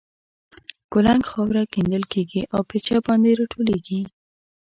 کولنګ 0.91 1.23
خاوره 1.31 1.63
کیندل 1.73 2.03
کېږي 2.13 2.41
او 2.53 2.59
بېلچه 2.69 2.97
باندې 3.05 3.31
را 3.37 3.45
ټولېږي. 3.53 4.01